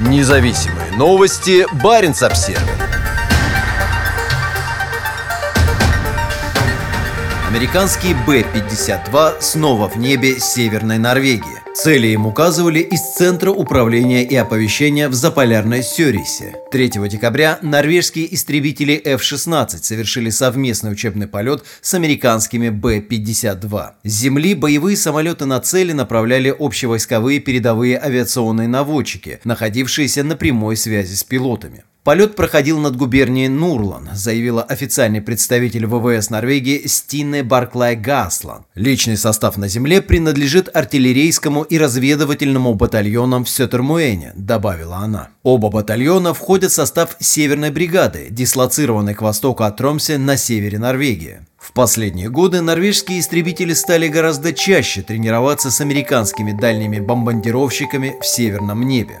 [0.00, 1.66] Независимые новости.
[1.82, 2.62] Барин обсерва
[7.48, 11.67] Американский Б-52 снова в небе Северной Норвегии.
[11.80, 16.56] Цели им указывали из Центра управления и оповещения в Заполярной Сёрисе.
[16.72, 23.90] 3 декабря норвежские истребители F-16 совершили совместный учебный полет с американскими Б-52.
[24.02, 31.14] С земли боевые самолеты на цели направляли общевойсковые передовые авиационные наводчики, находившиеся на прямой связи
[31.14, 31.84] с пилотами.
[32.04, 38.64] Полет проходил над губернией Нурлан, заявила официальный представитель ВВС Норвегии Стине Барклай Гаслан.
[38.74, 45.28] Личный состав на земле принадлежит артиллерийскому и разведывательному батальонам в Сётермуэне, добавила она.
[45.42, 51.40] Оба батальона входят в состав Северной бригады, дислоцированной к востоку от Тромсе на севере Норвегии.
[51.58, 58.86] В последние годы норвежские истребители стали гораздо чаще тренироваться с американскими дальними бомбардировщиками в северном
[58.86, 59.20] небе.